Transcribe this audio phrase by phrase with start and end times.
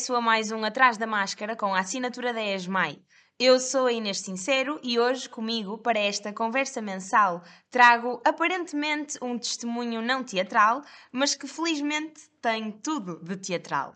[0.00, 3.02] Regresso a mais um Atrás da Máscara com a assinatura da ESMAI.
[3.38, 9.38] Eu sou a Inês Sincero e hoje comigo, para esta conversa mensal, trago aparentemente um
[9.38, 10.80] testemunho não teatral,
[11.12, 13.94] mas que felizmente tem tudo de teatral.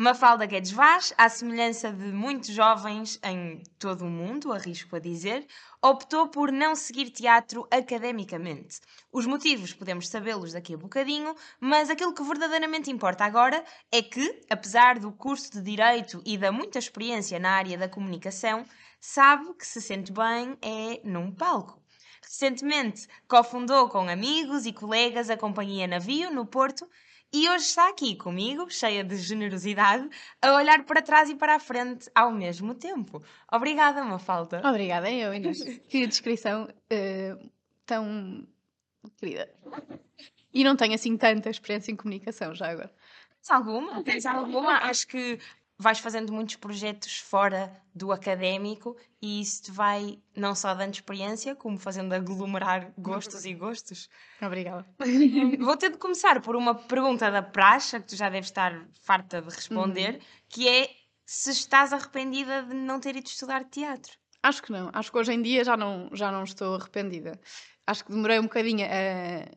[0.00, 5.44] Mafalda Guedes Vaz, à semelhança de muitos jovens em todo o mundo, arrisco a dizer,
[5.82, 8.80] optou por não seguir teatro academicamente.
[9.10, 14.40] Os motivos podemos sabê-los daqui a bocadinho, mas aquilo que verdadeiramente importa agora é que,
[14.48, 18.64] apesar do curso de Direito e da muita experiência na área da comunicação,
[19.00, 21.82] sabe que se sente bem é num palco.
[22.22, 26.88] Recentemente cofundou com amigos e colegas a Companhia Navio no Porto
[27.32, 30.08] e hoje está aqui comigo, cheia de generosidade,
[30.40, 33.22] a olhar para trás e para a frente ao mesmo tempo.
[33.52, 34.62] Obrigada, Mafalda.
[34.64, 35.62] Obrigada, eu, Inês.
[35.88, 37.36] Que descrição eh,
[37.84, 38.46] tão
[39.18, 39.52] querida.
[40.52, 42.92] E não tenho assim tanta experiência em comunicação já agora.
[43.40, 44.02] Tens alguma?
[44.02, 44.72] Tens alguma?
[44.78, 45.38] Acho que
[45.78, 51.54] vais fazendo muitos projetos fora do académico e isso te vai não só dando experiência,
[51.54, 54.08] como fazendo aglomerar gostos e gostos.
[54.42, 54.84] Obrigada.
[55.60, 59.40] Vou ter de começar por uma pergunta da praxa, que tu já deves estar farta
[59.40, 60.90] de responder, que é
[61.24, 64.18] se estás arrependida de não ter ido estudar teatro.
[64.42, 64.90] Acho que não.
[64.92, 67.38] Acho que hoje em dia já não, já não estou arrependida.
[67.86, 69.48] Acho que demorei um bocadinho a,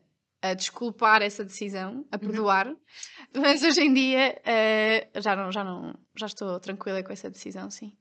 [0.42, 2.74] a desculpar essa decisão, a perdoar,
[3.34, 7.70] mas hoje em dia eh, já, não, já, não, já estou tranquila com essa decisão,
[7.70, 7.92] sim.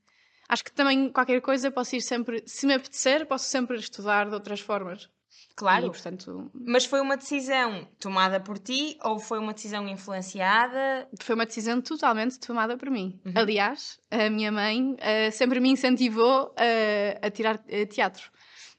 [0.49, 4.33] Acho que também qualquer coisa posso ir sempre, se me apetecer, posso sempre estudar de
[4.33, 5.09] outras formas.
[5.55, 5.87] Claro.
[5.87, 11.07] E, portanto, Mas foi uma decisão tomada por ti ou foi uma decisão influenciada?
[11.21, 13.19] foi uma decisão totalmente tomada por mim.
[13.35, 18.31] Aliás, a minha mãe eh, sempre me incentivou eh, a tirar eh, teatro.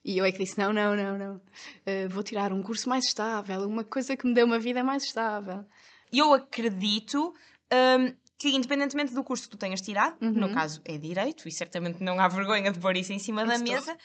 [0.04, 1.40] E eu é que disse: não, não, não, não.
[1.86, 5.04] Eh, vou tirar um curso mais estável, uma coisa que me dê uma vida mais
[5.04, 5.64] estável.
[6.12, 7.34] Eu acredito
[7.72, 12.02] hum, que, independentemente do curso que tu tenhas tirado, no caso é direito, e certamente
[12.02, 13.72] não há vergonha de pôr isso em cima da Estou.
[13.72, 13.96] mesa,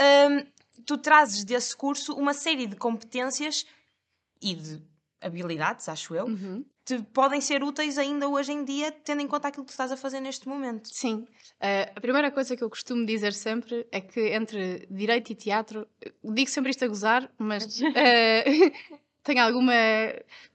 [0.00, 0.46] hum,
[0.84, 3.64] tu trazes desse curso uma série de competências
[4.40, 4.82] e de
[5.20, 6.28] habilidades, acho eu,
[6.86, 9.90] que podem ser úteis ainda hoje em dia, tendo em conta aquilo que tu estás
[9.90, 10.88] a fazer neste momento.
[10.92, 11.26] Sim.
[11.60, 15.84] Eh, a primeira coisa que eu costumo dizer sempre é que entre direito e teatro,
[16.22, 18.44] digo sempre isto a gozar, mas eh,
[19.24, 19.74] tem alguma,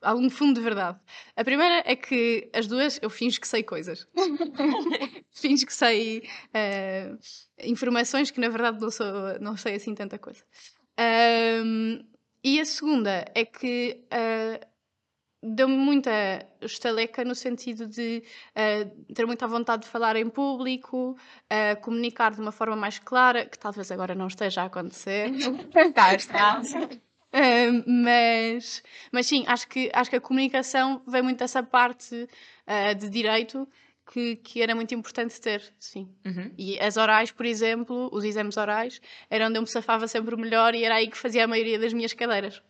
[0.01, 0.97] algum fundo de verdade.
[1.35, 4.07] A primeira é que as duas eu finjo que sei coisas.
[5.35, 7.13] finjo que sei eh,
[7.61, 10.45] informações que na verdade não, sou, não sei assim tanta coisa.
[12.43, 14.01] E a segunda é que
[15.41, 18.23] deu-me muita estaleca no sentido de
[18.55, 21.17] ah, ter muita vontade de falar em público,
[21.49, 25.31] ah, comunicar de uma forma mais clara, que talvez agora não esteja a acontecer.
[25.95, 26.61] Cá está.
[27.33, 32.27] Ah, mas, mas sim, acho que, acho que a comunicação vem muito dessa parte
[32.99, 33.67] de direito
[34.11, 36.09] que, que era muito importante ter, sim.
[36.25, 36.51] Uhum.
[36.57, 40.75] E as orais, por exemplo, os exames orais, era onde eu me safava sempre melhor
[40.75, 42.61] e era aí que fazia a maioria das minhas cadeiras.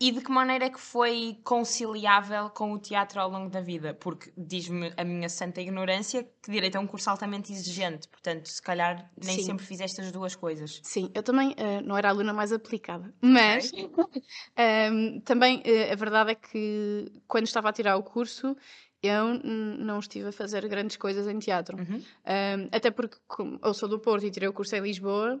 [0.00, 3.94] E de que maneira é que foi conciliável com o teatro ao longo da vida?
[3.94, 8.60] Porque diz-me a minha santa ignorância que direito é um curso altamente exigente, portanto, se
[8.60, 9.44] calhar nem Sim.
[9.44, 10.80] sempre fizeste as duas coisas.
[10.82, 13.72] Sim, eu também eh, não era a aluna mais aplicada, mas
[14.56, 18.56] ehm, também eh, a verdade é que quando estava a tirar o curso
[19.02, 21.76] eu não estive a fazer grandes coisas em teatro.
[22.24, 25.38] Ehm, até porque como eu sou do Porto e tirei o curso em Lisboa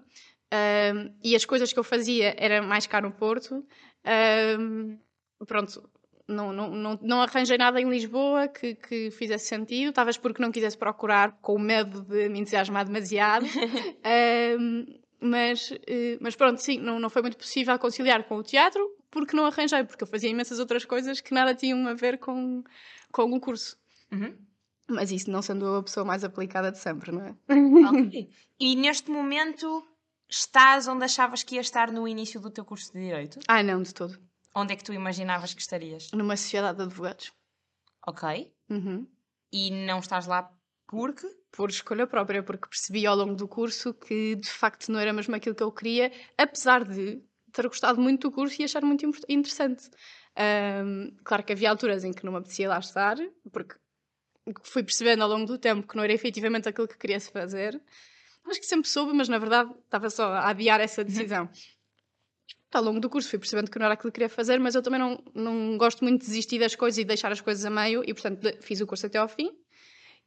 [0.54, 3.64] ehm, e as coisas que eu fazia era mais cá no Porto.
[4.04, 4.96] ehm,
[5.46, 5.88] pronto,
[6.26, 10.50] não, não, não, não arranjei nada em Lisboa que, que fizesse sentido, talvez porque não
[10.50, 13.44] quisesse procurar com medo de me entusiasmar demasiado.
[14.04, 14.86] Ahm,
[15.20, 19.36] mas, eh, mas pronto, sim, não, não foi muito possível conciliar com o teatro porque
[19.36, 22.62] não arranjei, porque eu fazia imensas outras coisas que nada tinham a ver com,
[23.12, 23.78] com o curso.
[24.12, 24.36] Uhum.
[24.88, 27.34] Mas isso não sendo eu a pessoa mais aplicada de sempre, não é?
[27.88, 28.28] Ok.
[28.60, 29.86] E neste momento
[30.28, 33.40] estás onde achavas que ia estar no início do teu curso de Direito?
[33.48, 34.18] Ah, não, de todo.
[34.54, 36.10] Onde é que tu imaginavas que estarias?
[36.12, 37.32] Numa sociedade de advogados.
[38.06, 38.52] Ok.
[38.70, 39.06] Uhum.
[39.52, 40.50] E não estás lá
[40.86, 41.26] Porque?
[41.50, 45.34] Por escolha própria, porque percebi ao longo do curso que de facto não era mesmo
[45.34, 47.22] aquilo que eu queria, apesar de
[47.52, 49.88] ter gostado muito do curso e achar muito interessante.
[50.36, 53.16] Um, claro que havia alturas em que não me apetecia lá estar,
[53.52, 53.76] porque
[54.64, 57.80] fui percebendo ao longo do tempo que não era efetivamente aquilo que queria se fazer.
[58.46, 61.48] Acho que sempre soube, mas na verdade estava só a adiar essa decisão.
[62.74, 64.82] ao longo do curso fui percebendo que não era aquilo que queria fazer, mas eu
[64.82, 68.02] também não, não gosto muito de desistir das coisas e deixar as coisas a meio,
[68.04, 69.50] e portanto fiz o curso até ao fim.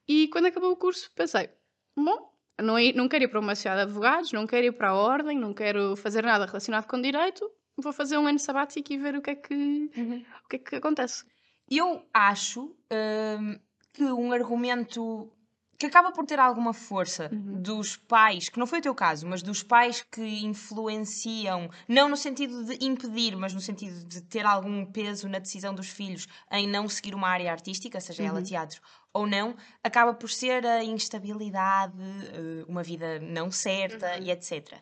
[0.08, 1.50] E quando acabou o curso pensei,
[1.96, 4.96] bom, não, não quero ir para uma sociedade de advogados, não quero ir para a
[4.96, 9.16] ordem, não quero fazer nada relacionado com direito, vou fazer um ano sabático e ver
[9.16, 10.26] o que é que, uhum.
[10.46, 11.26] o que, é que acontece.
[11.70, 13.60] Eu acho hum,
[13.94, 15.32] que um argumento
[15.78, 17.62] que acaba por ter alguma força uhum.
[17.62, 22.18] dos pais, que não foi o teu caso, mas dos pais que influenciam, não no
[22.18, 26.68] sentido de impedir, mas no sentido de ter algum peso na decisão dos filhos em
[26.68, 28.30] não seguir uma área artística, seja uhum.
[28.30, 28.82] ela teatro
[29.14, 31.98] ou não, acaba por ser a instabilidade,
[32.34, 34.24] eh, uma vida não certa uhum.
[34.24, 34.76] e etc.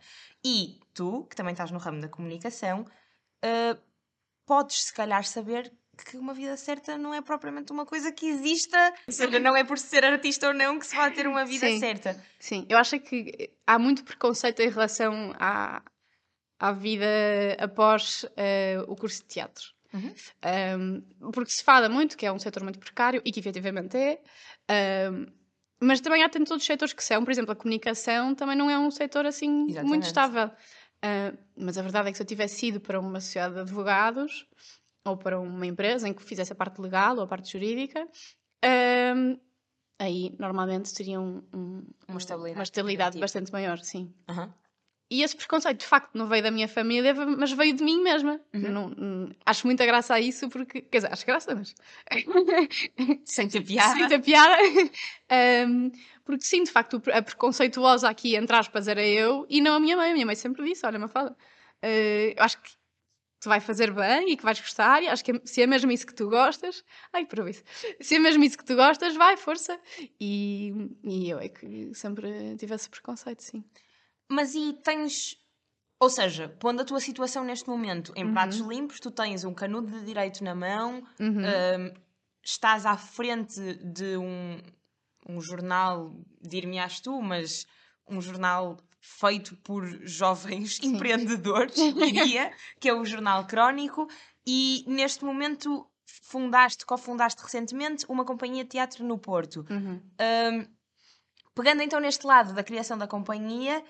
[0.43, 3.81] E tu, que também estás no ramo da comunicação, uh,
[4.45, 8.93] podes se calhar saber que uma vida certa não é propriamente uma coisa que exista,
[9.07, 11.67] ou seja, não é por ser artista ou não que se vai ter uma vida
[11.67, 12.23] sim, certa.
[12.39, 15.81] Sim, eu acho que há muito preconceito em relação à,
[16.59, 17.05] à vida
[17.59, 19.63] após uh, o curso de teatro.
[19.93, 20.13] Uhum.
[21.23, 24.19] Um, porque se fala muito que é um setor muito precário e que efetivamente é,
[25.09, 25.25] um,
[25.79, 28.77] mas também há tantos outros setores que são, por exemplo, a comunicação também não é
[28.77, 29.87] um setor assim Exatamente.
[29.87, 30.47] muito estável.
[30.47, 34.47] Uh, mas a verdade é que se eu tivesse ido para uma sociedade de advogados,
[35.05, 38.07] ou para uma empresa em que fizesse a parte legal ou a parte jurídica,
[39.15, 39.39] um,
[39.99, 44.13] aí normalmente seria um, um, uma estabilidade, uma estabilidade bastante maior, sim.
[44.29, 44.51] Uhum.
[45.09, 48.41] E esse preconceito, de facto, não veio da minha família, mas veio de mim mesma.
[48.51, 48.61] Uhum.
[48.61, 50.81] Não, não, acho muita graça a isso, porque.
[50.81, 51.75] Quer dizer, acho graça, mas.
[53.23, 53.93] Sem ter piada.
[53.93, 54.57] Sem ter piada.
[55.69, 55.91] um,
[56.25, 59.95] porque sim, de facto, a preconceituosa aqui, entre aspas, era eu e não a minha
[59.95, 60.09] mãe.
[60.09, 62.71] A minha mãe sempre disse: Olha, Mafalda, uh, eu acho que
[63.45, 65.91] te vai fazer bem e que vais gostar, e acho que é, se é mesmo
[65.91, 66.83] isso que tu gostas,
[67.13, 67.63] ai, por isso,
[68.01, 69.79] se é mesmo isso que tu gostas, vai, força.
[70.19, 73.63] E, e eu é que sempre tive esse preconceito, sim.
[74.27, 75.39] Mas e tens.
[75.99, 78.33] Ou seja, pondo a tua situação neste momento em uhum.
[78.33, 81.39] pratos limpos, tu tens um canudo de direito na mão, uhum.
[81.39, 81.93] um,
[82.43, 84.59] estás à frente de um,
[85.29, 87.65] um jornal, dir-me-ás tu, mas
[88.07, 90.95] um jornal feito por jovens Sim.
[90.95, 94.09] empreendedores, diria, que é o Jornal Crónico,
[94.45, 99.65] e neste momento fundaste, cofundaste recentemente uma companhia de teatro no Porto.
[99.69, 100.01] Uhum.
[100.19, 100.67] Um,
[101.53, 103.83] pegando então neste lado da criação da companhia,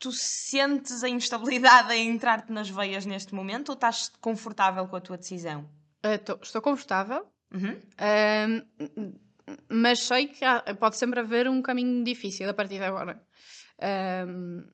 [0.00, 5.00] tu sentes a instabilidade a entrar-te nas veias neste momento ou estás confortável com a
[5.00, 5.60] tua decisão?
[6.04, 7.72] Uh, tô, estou confortável, uhum.
[7.72, 9.27] uh,
[9.68, 13.20] mas sei que há, pode sempre haver um caminho difícil a partir de agora.
[13.82, 14.64] Um,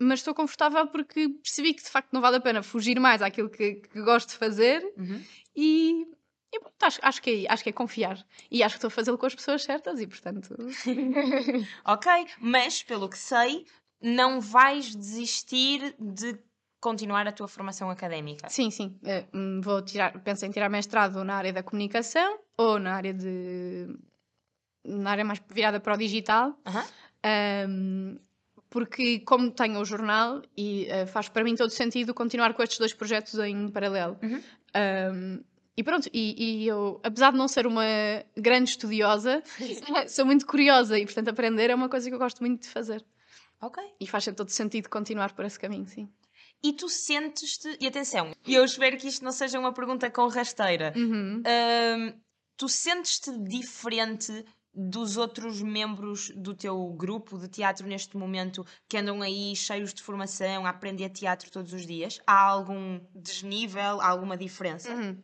[0.00, 3.48] mas estou confortável porque percebi que de facto não vale a pena fugir mais àquilo
[3.48, 5.22] que, que gosto de fazer uhum.
[5.56, 6.06] e,
[6.52, 8.24] e acho, acho, que é, acho que é confiar.
[8.50, 10.54] E acho que estou a fazê-lo com as pessoas certas e portanto.
[11.84, 13.66] ok, mas pelo que sei,
[14.00, 16.38] não vais desistir de
[16.82, 18.48] continuar a tua formação académica.
[18.50, 18.98] Sim, sim.
[19.04, 23.14] Eh, hum, vou tirar, penso em tirar mestrado na área da comunicação ou na área
[23.14, 23.96] de
[24.84, 26.58] na área mais virada para o digital.
[26.66, 27.68] Uhum.
[27.68, 28.18] Um,
[28.68, 32.78] porque como tenho o jornal e uh, faz para mim todo sentido continuar com estes
[32.78, 34.18] dois projetos em paralelo.
[34.20, 34.42] Uhum.
[34.74, 35.44] Um,
[35.76, 37.84] e pronto, e, e, eu, apesar de não ser uma
[38.36, 39.40] grande estudiosa,
[40.08, 43.04] sou muito curiosa e, portanto, aprender é uma coisa que eu gosto muito de fazer.
[43.60, 43.80] Ok.
[44.00, 46.08] E faz todo sentido continuar por esse caminho, sim.
[46.64, 47.76] E tu sentes-te.
[47.80, 50.92] E atenção, eu espero que isto não seja uma pergunta com rasteira.
[50.96, 51.42] Uhum.
[51.44, 52.20] Um,
[52.56, 59.20] tu sentes-te diferente dos outros membros do teu grupo de teatro neste momento que andam
[59.20, 62.20] aí cheios de formação a aprender teatro todos os dias?
[62.26, 64.94] Há algum desnível, alguma diferença?
[64.94, 65.22] Uhum.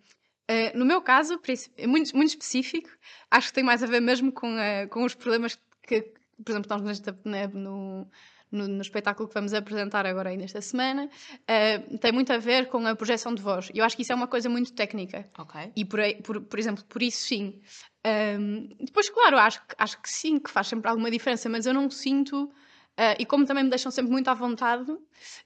[0.50, 1.40] Uh, no meu caso,
[1.86, 2.88] muito, muito específico,
[3.30, 6.02] acho que tem mais a ver mesmo com, uh, com os problemas que,
[6.42, 7.18] por exemplo, estamos nesta,
[7.52, 8.10] no,
[8.50, 12.68] no, no, espetáculo que vamos apresentar agora aí nesta semana, uh, tem muito a ver
[12.68, 13.70] com a projeção de voz.
[13.74, 15.28] Eu acho que isso é uma coisa muito técnica.
[15.38, 15.72] Ok.
[15.76, 17.60] E, por, por, por exemplo, por isso sim.
[18.06, 21.90] Um, depois, claro, acho, acho que sim, que faz sempre alguma diferença, mas eu não
[21.90, 24.90] sinto, uh, e como também me deixam sempre muito à vontade,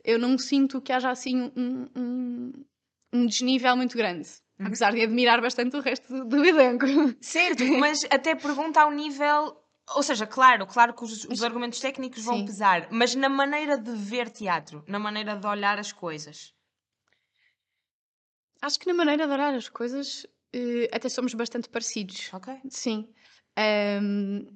[0.05, 2.53] eu não sinto que haja assim um, um,
[3.13, 4.29] um desnível muito grande.
[4.59, 4.67] Uhum.
[4.67, 6.87] Apesar de admirar bastante o resto do, do elenco.
[7.21, 9.62] Certo, mas até pergunta ao nível
[9.95, 12.45] ou seja, claro, claro que os, os argumentos técnicos vão Sim.
[12.47, 16.55] pesar, mas na maneira de ver teatro, na maneira de olhar as coisas.
[18.61, 22.31] Acho que na maneira de olhar as coisas uh, até somos bastante parecidos.
[22.33, 22.61] Ok.
[22.71, 23.09] Sim.
[23.59, 24.47] Um,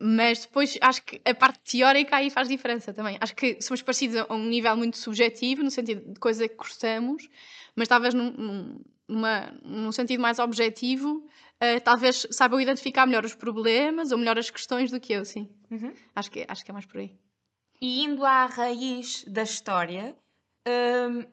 [0.00, 3.18] Mas depois acho que a parte teórica aí faz diferença também.
[3.20, 7.28] Acho que somos parecidos a um nível muito subjetivo, no sentido de coisa que gostamos,
[7.74, 11.26] mas talvez num, num, numa, num sentido mais objetivo,
[11.62, 15.48] uh, talvez saibam identificar melhor os problemas ou melhor as questões do que eu, sim.
[15.70, 15.92] Uhum.
[16.14, 17.14] Acho, que, acho que é mais por aí.
[17.80, 20.16] E indo à raiz da história,
[20.66, 21.24] hum,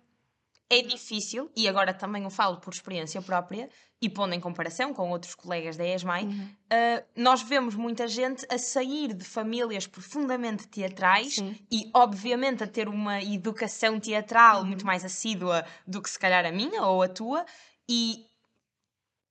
[0.70, 3.70] é difícil, e agora também o falo por experiência própria,
[4.02, 6.46] e pondo em comparação com outros colegas da ESMAI, Uhum.
[6.46, 11.56] uh, nós vemos muita gente a sair de famílias profundamente teatrais Sim.
[11.72, 14.68] e, obviamente, a ter uma educação teatral Uhum.
[14.68, 17.46] muito mais assídua do que se calhar a minha ou a tua,
[17.90, 18.26] e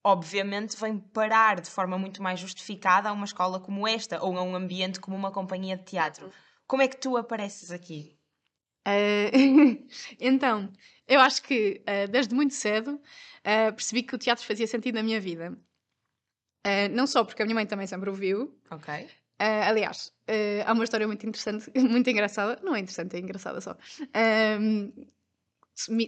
[0.05, 4.43] obviamente vem parar de forma muito mais justificada a uma escola como esta ou a
[4.43, 6.31] um ambiente como uma companhia de teatro.
[6.67, 8.17] Como é que tu apareces aqui?
[8.87, 9.31] Eh,
[10.21, 10.71] então,
[11.09, 13.01] eu acho que eh, desde muito cedo
[13.43, 15.57] eh, percebi que o teatro fazia sentido na minha vida.
[16.93, 18.59] Não só porque a minha mãe também sempre o viu.
[18.71, 19.07] Ok.
[19.39, 20.11] aliás,
[20.65, 22.59] há uma história muito interessante, muito engraçada.
[22.63, 23.77] Não é interessante, é engraçada só.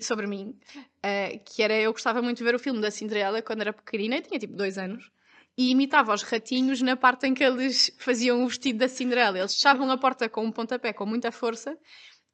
[0.01, 0.59] Sobre mim,
[1.03, 4.17] eh, que era eu gostava muito de ver o filme da Cinderela quando era pequenina,
[4.17, 5.11] eu tinha tipo dois anos,
[5.57, 9.39] e imitava os ratinhos na parte em que eles faziam o vestido da Cinderela.
[9.39, 11.77] Eles fechavam a porta com um pontapé com muita força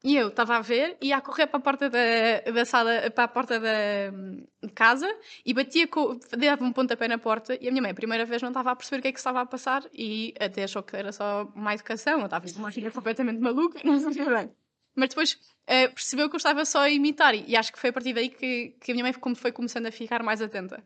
[0.05, 3.25] e eu estava a ver, ia a correr para a porta da, da sala, para
[3.25, 3.69] a porta da
[4.13, 5.09] hum, casa
[5.47, 8.43] e batia com, dava um pontapé na porta e a minha mãe a primeira vez
[8.43, 10.97] não estava a perceber o que é que estava a passar e até achou que
[10.97, 14.51] era só má educação, eu estava com uma filha completamente maluca, não sabia bem.
[14.97, 17.93] Mas depois eh, percebeu que eu estava só a imitar e, acho que foi a
[17.93, 20.83] partir daí que, que a minha mãe como foi começando a ficar mais atenta.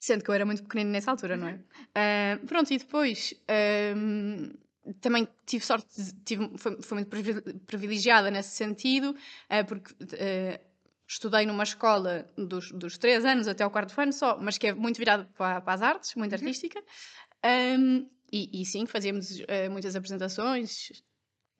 [0.00, 1.58] Sendo que eu era muito pequenina nessa altura, não é?
[1.94, 4.50] Ah, pronto, e depois ahm,
[5.00, 5.86] também tive sorte,
[6.26, 9.16] tive, foi, foi muito privi- privilegiada nesse sentido,
[9.48, 10.60] ah, porque ah,
[11.08, 14.74] estudei numa escola dos, dos três anos até ao quarto ano só, mas que é
[14.74, 16.82] muito virada para, para as artes, muito artística.
[17.42, 19.40] Ahm, e, e sim, fazíamos
[19.70, 20.90] muitas apresentações.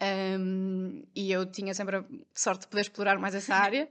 [0.01, 3.89] Ahm, e eu tinha sempre a sorte de poder explorar mais essa área.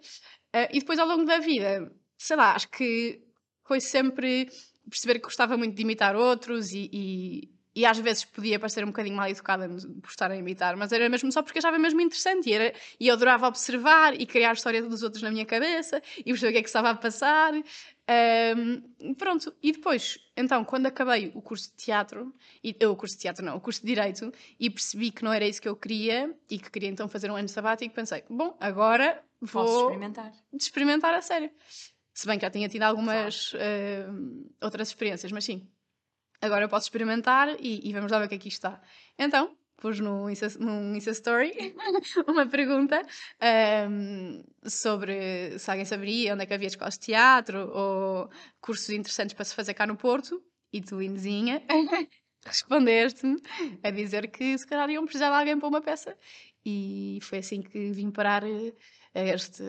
[0.53, 3.21] Ah, e depois, ao longo da vida, sei lá, acho que
[3.65, 4.49] foi sempre
[4.89, 8.87] perceber que gostava muito de imitar outros e, e, e às vezes podia parecer um
[8.87, 12.49] bocadinho mal educada por estar a imitar, mas era mesmo só porque achava mesmo interessante
[12.49, 16.01] e, era, e eu adorava observar e criar a história dos outros na minha cabeça
[16.19, 17.53] e perceber o que é que estava a passar.
[18.07, 23.15] Ahm, pronto, e depois, então, quando acabei o curso de teatro, e, eu, o curso
[23.15, 25.75] de teatro não, o curso de direito, e percebi que não era isso que eu
[25.75, 30.31] queria e que queria então fazer um ano sabático, pensei, bom, agora Posso vou experimentar.
[30.51, 31.51] de experimentar a sério.
[32.13, 34.05] Se bem que já tinha tido algumas eh,
[34.61, 35.67] outras experiências, mas sim.
[36.43, 38.81] Agora eu posso experimentar e, e vamos lá ver o que aqui está.
[39.17, 41.53] Então, pus no Insta, num Insta Story
[42.27, 43.01] uma pergunta
[43.39, 49.33] ehm, sobre se alguém saberia onde é que havia escolas de teatro ou cursos interessantes
[49.33, 50.43] para se fazer cá no Porto.
[50.73, 51.63] E tu, Inesinha,
[52.45, 53.41] respondeste-me
[53.81, 56.17] a dizer que se calhar iam precisar de alguém para uma peça.
[56.65, 58.73] E foi assim que vim parar eh,
[59.13, 59.63] este,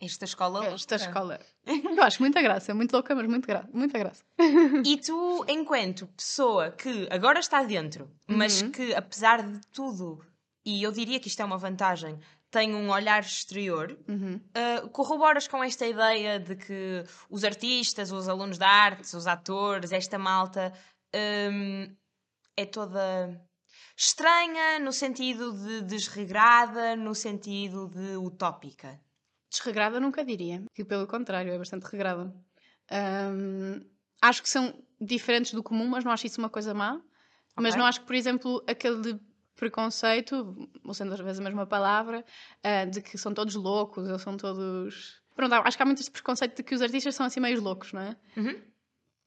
[0.00, 0.66] Esta escola.
[0.66, 1.08] esta louca.
[1.08, 1.40] escola.
[1.96, 4.24] Eu acho muita graça, muito louca, mas muito gra muita graça.
[4.84, 8.72] E tu, enquanto pessoa que agora está dentro, mas Uhum.
[8.72, 10.24] que apesar de tudo,
[10.64, 12.18] e eu diria que isto é uma vantagem,
[12.50, 14.40] tem um olhar exterior, Uhum.
[14.84, 19.90] uh, corroboras com esta ideia de que os artistas, os alunos de artes, os atores,
[19.92, 20.72] esta malta
[21.50, 21.94] hum,
[22.56, 23.40] é toda
[24.04, 29.00] estranha no sentido de desregrada, no sentido de utópica.
[29.48, 32.34] Desregrada nunca diria, que pelo contrário, é bastante regrada.
[34.20, 37.00] Acho que são diferentes do comum, mas não acho isso uma coisa má.
[37.56, 37.78] Mas Ok.
[37.78, 39.20] não acho que, por exemplo, aquele
[39.54, 42.24] preconceito, usando às vezes a mesma palavra,
[42.64, 45.22] ah, de que são todos loucos, ou são todos.
[45.36, 47.92] Pronto, acho que há muito este preconceito de que os artistas são assim meio loucos,
[47.92, 48.16] não é?
[48.36, 48.60] Uhum.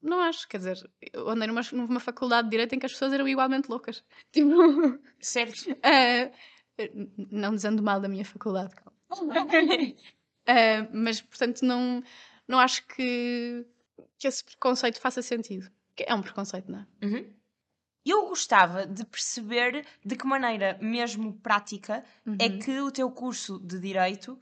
[0.02, 3.12] Não acho, quer dizer, eu andei numa, numa faculdade de Direito em que as pessoas
[3.12, 4.04] eram igualmente loucas.
[4.32, 5.70] Tipo, Certo?
[5.82, 6.30] ah,
[7.30, 8.96] não dizendo mal da minha faculdade, calma.
[10.48, 12.00] Ah, mas, portanto, não,
[12.46, 13.66] não acho que,
[14.16, 15.68] que esse preconceito faça sentido.
[15.98, 16.86] É um preconceito, não é?
[17.04, 17.34] Uhum.
[18.04, 22.04] Eu gostava de perceber de que maneira, mesmo prática,
[22.38, 22.58] é Uhum.
[22.60, 24.38] que o teu curso de Direito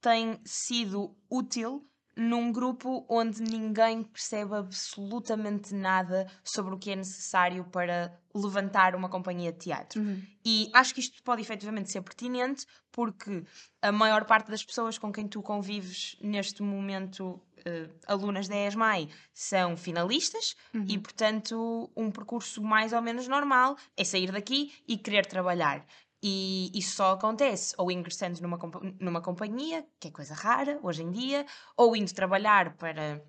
[0.00, 7.64] tem sido útil num grupo onde ninguém percebe absolutamente nada sobre o que é necessário
[7.64, 10.00] para levantar uma companhia de teatro.
[10.00, 10.22] Uhum.
[10.44, 13.44] E acho que isto pode efetivamente ser pertinente porque
[13.80, 19.08] a maior parte das pessoas com quem tu convives neste momento, eh, alunas da ESMAI,
[19.32, 20.54] são finalistas
[20.86, 25.86] e, portanto, um percurso mais ou menos normal é sair daqui e querer trabalhar.
[26.22, 28.58] E isso só acontece ou ingressando numa,
[29.00, 31.44] numa companhia, que é coisa rara hoje em dia,
[31.76, 33.24] ou indo trabalhar para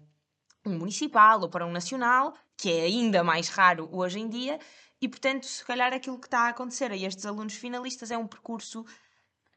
[0.65, 4.59] um municipal ou para um nacional, que é ainda mais raro hoje em dia,
[5.01, 8.27] e, portanto, se calhar aquilo que está a acontecer a estes alunos finalistas é um
[8.27, 8.85] percurso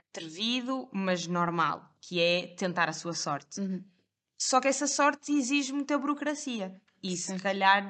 [0.09, 3.61] atrevido, mas normal, que é tentar a sua sorte.
[3.61, 3.85] Uhum.
[4.39, 6.75] Só que essa sorte exige muita burocracia.
[7.03, 7.87] E se calhar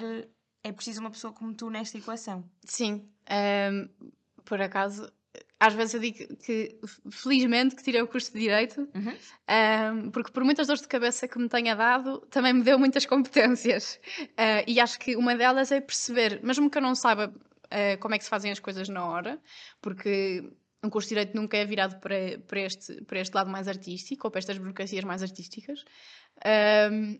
[0.62, 2.44] é preciso uma pessoa como tu nesta equação.
[2.64, 3.88] Sim, ahm,
[4.44, 5.10] por acaso,
[5.58, 6.78] às vezes eu digo que
[7.10, 9.14] felizmente que tirei o curso de Direito, Uhum.
[9.48, 13.06] ahm, porque por muitas dores de cabeça que me tenha dado, também me deu muitas
[13.06, 13.98] competências.
[14.38, 17.32] Ah, e acho que uma delas é perceber, mesmo que eu não saiba
[17.70, 19.40] ah, como é que se fazem as coisas na hora,
[19.80, 20.42] porque
[20.84, 24.26] um curso de Direito nunca é virado para, para, este, para este lado mais artístico,
[24.26, 25.84] ou para estas burocracias mais artísticas.
[26.44, 27.18] Ahm,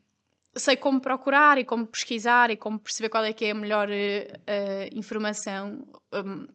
[0.54, 3.88] sei como procurar e como pesquisar e como perceber qual é que é a melhor
[3.90, 6.46] eh, informação, hum,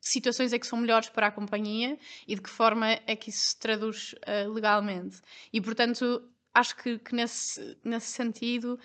[0.00, 3.30] que situações é que são melhores para a companhia e de que forma é que
[3.30, 5.20] isso se traduz eh, legalmente.
[5.52, 8.78] E, portanto, acho que, que nesse, nesse sentido,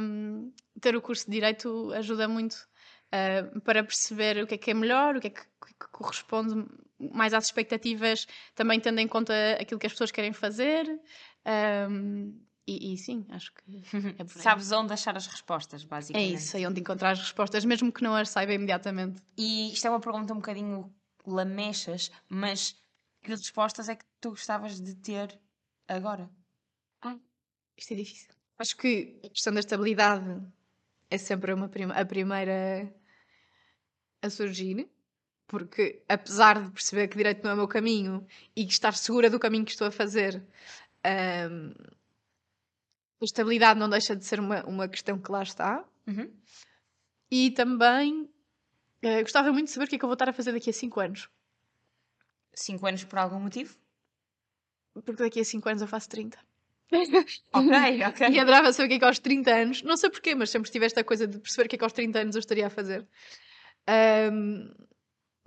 [0.00, 2.56] hum, ter o curso de Direito ajuda muito
[3.12, 6.66] eh, para perceber o que é que é melhor, o que é que, que corresponde
[6.98, 10.86] mais às expectativas, também tendo em conta aquilo que as pessoas querem fazer.
[11.88, 12.38] hum,
[12.78, 13.82] e, e sim, acho que
[14.18, 14.28] é aí.
[14.28, 16.34] Sabes onde achar as respostas, É basicamente.
[16.34, 19.22] isso, é onde encontrar as respostas, mesmo que não as saiba imediatamente.
[19.36, 20.92] E isto é uma pergunta um bocadinho
[21.26, 22.76] lamechas, mas
[23.22, 25.38] que respostas é que tu gostavas de ter
[25.88, 26.30] agora?
[27.76, 28.34] Isto é difícil.
[28.58, 30.42] Acho que a questão da estabilidade
[31.10, 32.94] é sempre uma prim- a primeira
[34.22, 34.86] a surgir,
[35.46, 39.38] porque apesar de perceber que direito não é o meu caminho e estar segura do
[39.38, 40.42] caminho que estou a fazer,
[41.50, 41.72] hum,
[43.20, 45.84] a estabilidade não deixa de ser uma, uma questão que lá está.
[46.06, 46.32] Uhum.
[47.30, 48.28] E também
[49.02, 50.70] eh, gostava muito de saber o que é que eu vou estar a fazer daqui
[50.70, 51.28] a 5 anos.
[52.54, 53.76] Cinco anos por algum motivo?
[55.04, 56.38] Porque daqui a 5 anos eu faço 30.
[57.52, 58.28] Ok, ok.
[58.30, 60.70] E adorava saber o que é que aos 30 anos, não sei porquê, mas sempre
[60.70, 62.70] tive esta coisa de perceber o que é que aos 30 anos eu estaria a
[62.70, 63.06] fazer.
[63.86, 64.72] Ahm,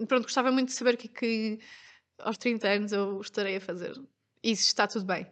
[0.07, 1.59] pronto, gostava muito de saber o que é que
[2.19, 3.93] aos 30 anos eu estarei a fazer.
[4.41, 5.27] E se está tudo bem.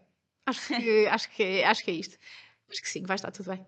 [0.51, 2.17] Acho que, acho que, é, acho que é isto.
[2.69, 3.65] Acho que sim, vai estar tudo bem.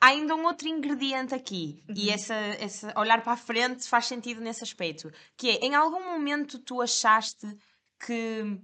[0.00, 2.14] Há ainda um outro ingrediente aqui, e Uhum.
[2.14, 6.58] essa, essa olhar para a frente faz sentido nesse aspecto, que é, em algum momento
[6.60, 7.46] tu achaste
[7.98, 8.60] que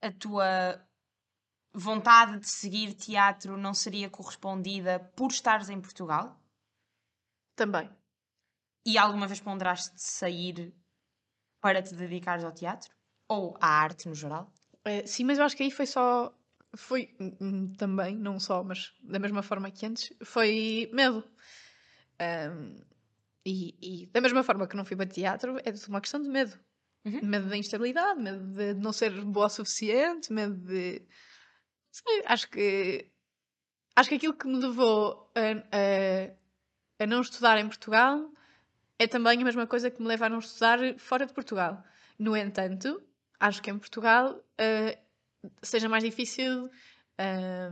[0.00, 0.80] a tua
[1.74, 6.38] vontade de seguir teatro não seria correspondida por estares em Portugal?
[7.56, 7.90] Também.
[8.86, 10.74] E alguma vez ponderaste de sair
[11.60, 12.94] para te dedicares ao teatro?
[13.28, 14.52] Ou à arte no geral?
[14.84, 16.34] Eh, sim, mas eu acho que aí foi só.
[16.74, 17.14] Foi
[17.76, 21.22] também, não só, mas da mesma forma que antes, foi medo.
[22.18, 22.80] Ahm,
[23.44, 26.28] e, e da mesma forma que não fui para teatro, é tudo uma questão de
[26.28, 26.58] medo.
[27.04, 27.20] Uhum.
[27.22, 31.02] Medo da instabilidade, medo de não ser boa o suficiente, medo de.
[31.90, 33.10] Sei, acho que.
[33.94, 35.40] Acho que aquilo que me levou a,
[37.00, 38.32] a, a não estudar em Portugal
[38.98, 41.84] é também a mesma coisa que me leva a não estudar fora de Portugal.
[42.18, 43.02] No entanto,
[43.46, 44.98] acho que em Portugal eh,
[45.62, 46.70] seja mais difícil
[47.18, 47.70] eh,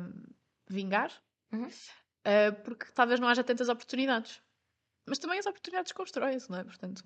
[0.68, 1.11] vingar,
[1.52, 1.70] Uhum.
[2.24, 4.42] eh, porque talvez não haja tantas oportunidades.
[5.09, 6.64] Mas também as oportunidades constroem-se, não é?
[6.64, 7.02] Portanto,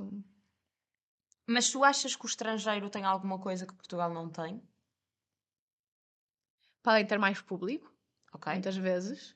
[1.46, 4.62] Mas tu achas que o estrangeiro tem alguma coisa que Portugal não tem?
[6.82, 7.90] podem ter mais público,
[8.32, 8.52] Ok.
[8.52, 9.34] muitas vezes.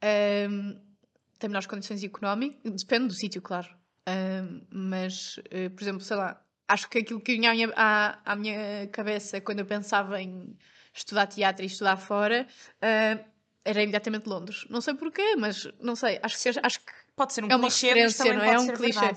[0.00, 0.80] Ehm,
[1.38, 3.68] tem melhores condições económicas, depende do sítio, claro.
[4.06, 5.36] Ehm, mas,
[5.74, 9.40] por exemplo, sei lá, acho que aquilo que vinha à minha, à, à minha cabeça
[9.40, 10.56] quando eu pensava em
[10.92, 12.46] estudar teatro e estudar fora
[12.80, 13.24] eh,
[13.64, 14.66] era imediatamente Londres.
[14.70, 16.18] Não sei porquê, mas não sei.
[16.22, 18.60] Acho que, acho que Pode ser um é uma clichê, mas também não pode é?
[18.60, 19.14] Um clichê.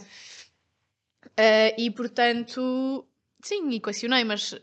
[1.38, 3.08] Eh, e portanto,
[3.44, 4.60] sim, equacionei, mas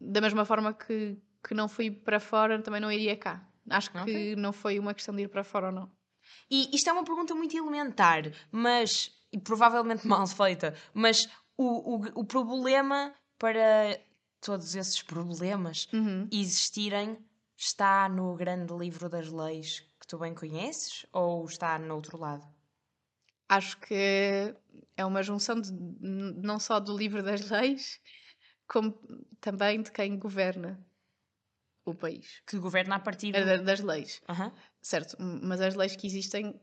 [0.00, 3.48] da mesma forma que, que não fui para fora, também não iria cá.
[3.70, 4.36] Acho que Ok.
[4.36, 5.90] não foi uma questão de ir para fora ou não.
[6.50, 12.20] E isto é uma pergunta muito elementar, mas e provavelmente mal feita, mas o, o,
[12.20, 14.00] o problema para
[14.40, 16.28] todos esses problemas Uhum.
[16.32, 17.18] existirem
[17.56, 22.46] está no grande livro das leis que tu bem conheces ou está no outro lado?
[23.48, 24.54] Acho que
[24.96, 28.00] é uma junção de, não só do livro das leis,
[28.68, 28.92] como
[29.40, 30.84] também de quem governa
[31.84, 32.42] o país.
[32.46, 33.38] Que governa a partir do...
[33.38, 34.52] É da- Das leis, Aham.
[34.82, 35.16] certo?
[35.20, 36.60] Mas as leis que existem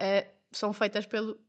[0.00, 1.40] eh, são feitas pelo,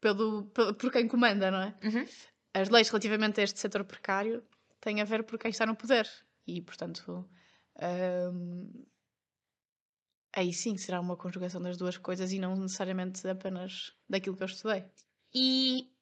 [0.00, 1.78] pelo, pe- por quem comanda, não é?
[1.82, 2.06] Uhum.
[2.54, 4.46] As leis relativamente a este setor precário
[4.80, 6.08] têm a ver por quem está no poder.
[6.46, 7.28] E, portanto,
[8.32, 8.86] hum,
[10.32, 14.46] aí sim será uma conjugação das duas coisas e não necessariamente apenas daquilo que eu
[14.46, 14.84] estudei.
[15.34, 15.92] E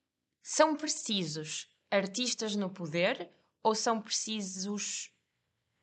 [0.43, 3.31] são precisos artistas no poder
[3.63, 5.11] ou são precisos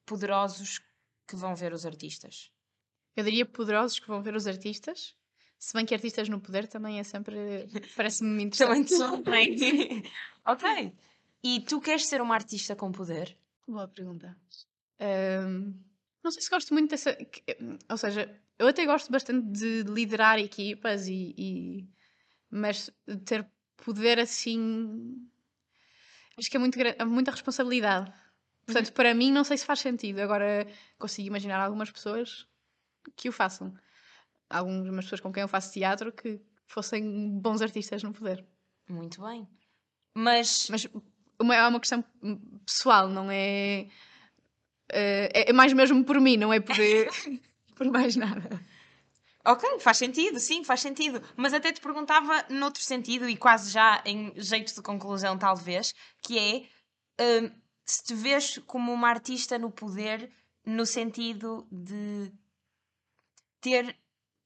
[0.06, 0.80] poderosos
[1.28, 2.52] que vão ver os artistas?
[3.16, 5.16] Eu diria poderosos que vão ver os artistas,
[5.62, 7.68] Se bem que artistas no poder também é sempre.
[7.96, 8.90] Parece-me interessante.
[8.90, 10.10] Também surpreende.
[10.44, 10.92] ok.
[11.44, 13.38] E tu queres ser uma artista com poder?
[13.68, 14.36] Boa pergunta.
[15.00, 15.76] Ahm,
[16.24, 17.16] não sei se gosto muito dessa.
[17.88, 21.36] Ou seja, eu até gosto bastante de liderar equipas e.
[21.38, 21.90] e-
[22.50, 22.90] mas
[23.24, 23.48] ter
[23.78, 25.30] poder assim.
[26.40, 28.12] Acho que é muito, é muita responsabilidade.
[28.66, 30.22] Portanto, para mim, não sei se faz sentido.
[30.22, 30.66] Agora,
[30.98, 32.48] consigo imaginar algumas pessoas
[33.16, 33.76] que o façam.
[34.52, 38.46] Algumas pessoas com quem eu faço teatro que fossem bons artistas no poder.
[38.90, 39.48] Muito bem.
[40.16, 40.88] Mas, Mas
[41.40, 42.04] uma, é uma questão
[42.66, 43.88] pessoal, não é.
[44.92, 46.76] eh, é, é mais mesmo por mim, não é por,
[47.76, 48.62] por mais nada.
[49.46, 51.22] ok, faz sentido, sim, faz sentido.
[51.36, 56.38] Mas até te perguntava noutro sentido, e quase já em jeito de conclusão, talvez, que
[57.18, 57.52] é hum,
[57.86, 60.32] se te vês como uma artista no poder,
[60.66, 62.32] no sentido de
[63.60, 63.96] ter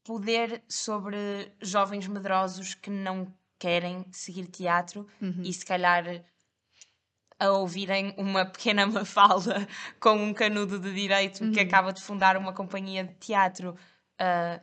[0.06, 1.18] poder sobre
[1.62, 5.42] jovens medrosos que não querem seguir teatro Uhum.
[5.44, 6.24] e se calhar
[7.40, 9.68] a ouvirem uma pequena mafalda
[10.00, 11.66] com um canudo de direito que Uhum.
[11.68, 13.76] acaba de fundar uma companhia de teatro
[14.20, 14.62] ah,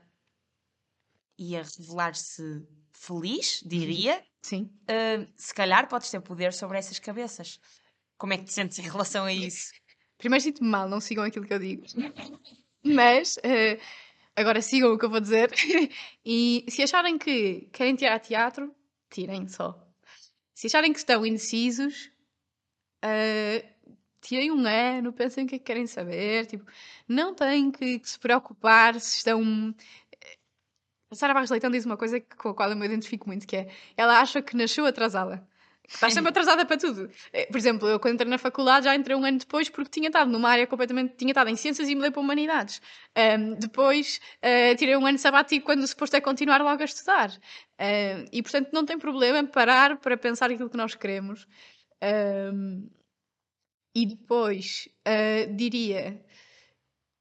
[1.38, 4.70] e a revelar-se feliz, diria, Sim.
[4.88, 7.59] ah, se calhar podes ter poder sobre essas cabeças.
[8.16, 9.72] Como é que te sentes em relação a isso?
[10.18, 11.85] Primeiro sinto-me mal, não sigam aquilo que eu digo.
[12.85, 13.78] Mas eh,
[14.36, 15.50] agora sigam o que eu vou dizer.
[16.24, 18.74] e se acharem que querem tirar teatro,
[19.10, 19.78] tirem só.
[20.54, 22.10] Se acharem que estão indecisos,
[23.02, 23.74] eh,
[24.20, 26.46] tirem um ano, pensem o que é que querem saber.
[26.46, 26.64] Tipo,
[27.08, 29.74] não têm que, que se preocupar se estão.
[31.10, 33.56] A Sara Barros Leitão diz uma coisa com a qual eu me identifico muito, que
[33.56, 35.46] é ela acha que nasceu atrasada.
[35.88, 37.10] Estás sempre atrasada para tudo.
[37.32, 40.08] Eh, Por exemplo, eu quando entrei na faculdade já entrei um ano depois porque tinha
[40.08, 41.14] estado numa área completamente.
[41.16, 42.80] tinha estado em ciências e mudei para humanidades.
[43.14, 47.30] Ahm, depois eh, tirei um ano sabático quando suposto é continuar logo a estudar.
[47.78, 51.46] Ahm, e portanto não tem problema parar para pensar aquilo que nós queremos.
[52.00, 52.88] Ahm,
[53.94, 56.24] e depois ah, diria.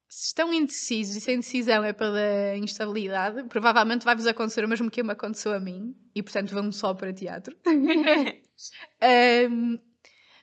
[0.08, 4.92] Se estão indecisos e se a indecisão é pela instabilidade, provavelmente vai-vos acontecer o mesmo
[4.92, 7.56] que me aconteceu a mim, e portanto vão só para teatro.
[9.02, 9.80] Ahm,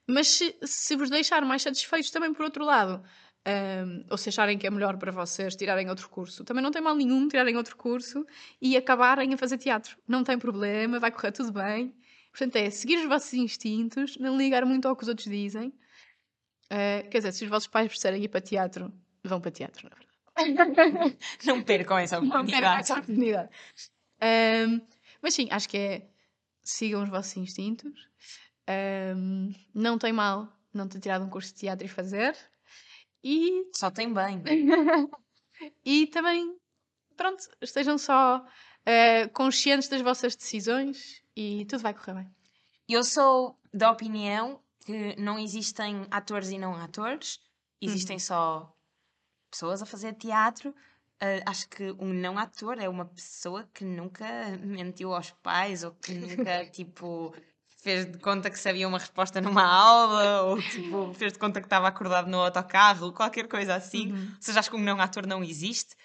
[0.07, 3.02] mas se, se vos deixar mais satisfeitos também por outro lado,
[3.46, 6.83] ahm, ou se acharem que é melhor para vocês tirarem outro curso, também não tem
[6.83, 8.26] mal nenhum tirarem outro curso
[8.61, 9.96] e acabarem a fazer teatro.
[10.07, 11.94] Não tem problema, vai correr tudo bem.
[12.31, 15.72] Portanto, é seguir os vossos instintos, não ligar muito ao que os outros dizem.
[16.70, 18.92] Ah, quer dizer, se os vossos pais precisarem ir para teatro,
[19.24, 20.09] vão para teatro, na verdade.
[21.44, 22.81] Não percam essa Não percam oportunidade.
[22.81, 23.48] essa oportunidade.
[24.20, 24.81] Ahm,
[25.22, 26.02] mas sim, acho que é
[26.70, 28.09] sigam os vossos instintos.
[28.66, 32.37] Ahm, não tem mal não ter tirado um curso de teatro e fazer.
[33.24, 34.42] E, Só tem bem.
[35.85, 36.57] e também,
[37.16, 38.44] pronto, estejam só
[38.87, 42.35] ah, conscientes das vossas decisões e tudo vai correr bem.
[42.88, 47.38] Eu sou da opinião que não existem atores e não atores,
[47.81, 48.74] existem só
[49.50, 50.74] pessoas a fazer teatro.
[51.20, 54.24] Ah, acho que um não ator é uma pessoa que nunca
[54.62, 57.35] mentiu aos pais ou que nunca, tipo,
[57.83, 61.66] fez de conta que sabia uma resposta numa aula ou, tipo, fez de conta que
[61.66, 64.12] estava acordado no autocarro, qualquer coisa assim.
[64.12, 65.96] Ou seja, acho que um não ator não existe.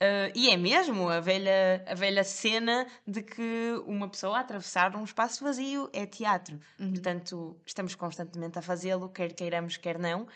[0.00, 4.96] Ah, e é mesmo a velha, a velha cena de que uma pessoa a atravessar
[4.96, 6.58] um espaço vazio é teatro.
[6.76, 10.26] Portanto, estamos constantemente a fazê-lo, quer queiramos, quer não.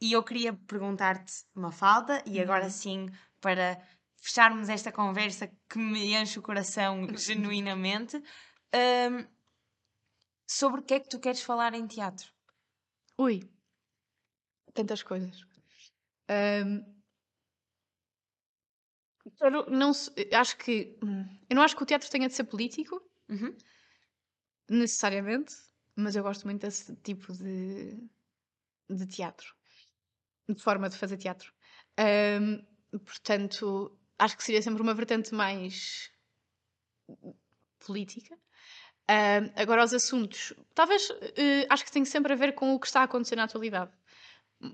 [0.00, 3.08] E eu queria perguntar-te uma falta, e agora sim,
[3.44, 3.68] para
[4.26, 6.92] fecharmos esta conversa que me enche o coração
[7.26, 8.16] genuinamente,
[8.74, 9.26] hum,
[10.58, 12.28] sobre o que é que tu queres falar em teatro?
[13.18, 13.36] Ui,
[14.74, 15.36] tantas coisas.
[19.40, 22.44] Eu não, se- acho que hum, eu não acho que o teatro tenha de ser
[22.44, 23.56] político, Uhum.
[24.68, 25.54] necessariamente,
[25.96, 27.96] mas eu gosto muito desse tipo de,
[28.90, 29.54] de teatro,
[30.48, 31.52] de forma de fazer teatro.
[31.98, 32.64] Ahm,
[33.00, 36.10] portanto, acho que seria sempre uma vertente mais
[37.86, 38.36] política.
[39.08, 42.86] Ahm, agora, os assuntos, talvez, eh, acho que tem sempre a ver com o que
[42.86, 43.92] está a acontecer na atualidade.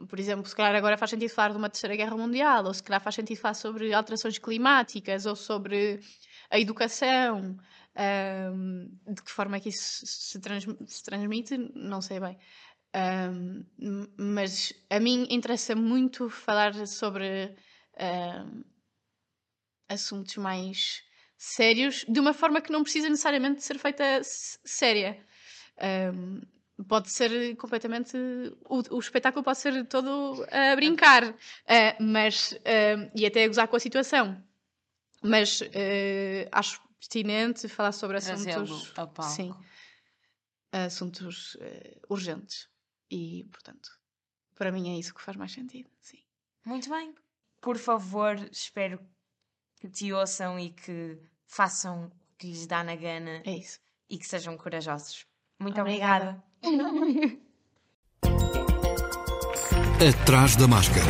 [0.09, 2.83] Por exemplo, se calhar agora faz sentido falar de uma terceira guerra mundial, ou se
[2.83, 6.01] calhar faz sentido falar sobre alterações climáticas, ou sobre
[6.51, 7.57] a educação.
[7.97, 12.39] ahm, de que forma é que isso se, transm- se transmite, não sei bem.
[12.95, 17.55] Ahm, m- mas a mim interessa muito falar sobre
[18.01, 18.63] ahm,
[19.89, 21.03] assuntos mais
[21.37, 25.25] sérios, de uma forma que não precisa necessariamente ser feita séria.
[25.79, 26.41] Ahm,
[26.89, 28.17] pode ser completamente.
[28.65, 31.35] O, o espetáculo pode ser todo a brincar,
[31.67, 32.53] ah, mas.
[32.65, 34.43] ahm, e até a gozar com a situação.
[35.23, 38.93] Mas eh, acho pertinente falar sobre assuntos,
[39.35, 39.55] sim,
[40.73, 41.57] assuntos
[42.09, 42.69] urgentes.
[43.11, 43.91] E, portanto,
[44.55, 45.91] para mim é isso que faz mais sentido.
[46.01, 46.23] Sim.
[46.65, 47.15] Muito bem.
[47.61, 48.99] Por favor, espero
[49.81, 53.79] que te ouçam e que façam o que lhes dá na gana É isso.
[54.09, 55.27] e que sejam corajosos.
[55.59, 56.43] Muito Obrigada.
[56.63, 57.41] obrigada.
[60.23, 61.05] Atrás da máscara.